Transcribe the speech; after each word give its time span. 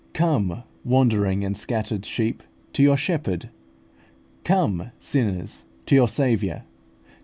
Come, 0.15 0.63
wandering 0.83 1.45
and 1.45 1.55
scattered 1.55 2.05
sheep, 2.05 2.41
to 2.73 2.81
your 2.81 2.97
Shepherd. 2.97 3.49
Come, 4.43 4.89
sinners, 4.99 5.67
to 5.85 5.93
your 5.93 6.07
Saviour. 6.07 6.63